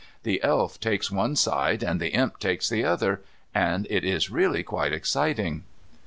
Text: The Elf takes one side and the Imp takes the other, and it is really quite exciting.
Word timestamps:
The 0.23 0.41
Elf 0.41 0.79
takes 0.79 1.11
one 1.11 1.35
side 1.35 1.83
and 1.83 1.99
the 2.01 2.07
Imp 2.09 2.39
takes 2.39 2.67
the 2.67 2.83
other, 2.83 3.21
and 3.53 3.85
it 3.87 4.03
is 4.03 4.31
really 4.31 4.63
quite 4.63 4.93
exciting. 4.93 5.61